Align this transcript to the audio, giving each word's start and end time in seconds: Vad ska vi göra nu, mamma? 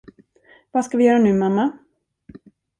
Vad 0.71 0.85
ska 0.85 0.97
vi 0.97 1.03
göra 1.05 1.17
nu, 1.19 1.33
mamma? 1.33 1.77